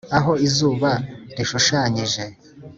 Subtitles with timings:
[0.17, 0.91] aho izuba
[1.37, 2.23] rishushanyije